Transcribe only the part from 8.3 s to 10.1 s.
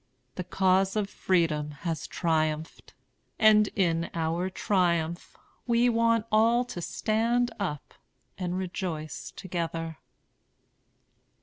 and rejoice together."